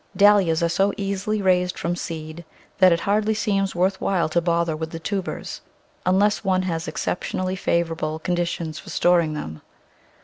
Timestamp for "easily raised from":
0.97-1.95